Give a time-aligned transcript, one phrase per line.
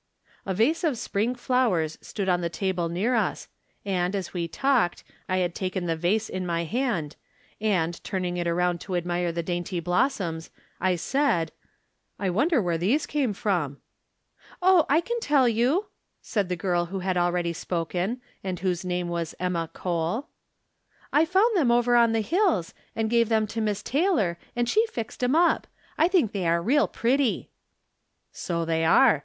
[0.47, 3.47] A vase of spring flowers stood on the table near us,
[3.85, 7.15] and, as we talked, I had taken the vase in my hand,
[7.61, 11.51] and, turning it around to admire the dainty blossoms, I said:"
[12.19, 13.77] I wonder where these came from?""
[14.63, 15.85] Oh, I can teU you!"
[16.33, 20.29] said the girl who had already spoken, and whose name is Emma Cole."
[21.13, 24.15] I found them over on the hills, and gave them From Different Standpoints.
[24.55, 25.67] 161 to Miss Taylor, and she fixed 'em up.
[25.99, 27.51] I think they are real pretty."
[28.31, 29.19] "So they are.